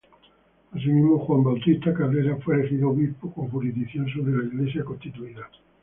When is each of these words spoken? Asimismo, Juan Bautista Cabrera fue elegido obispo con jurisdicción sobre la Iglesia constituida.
Asimismo, 0.71 1.19
Juan 1.19 1.43
Bautista 1.43 1.93
Cabrera 1.93 2.35
fue 2.37 2.55
elegido 2.55 2.89
obispo 2.89 3.31
con 3.31 3.49
jurisdicción 3.49 4.07
sobre 4.09 4.35
la 4.35 4.45
Iglesia 4.45 4.83
constituida. 4.83 5.47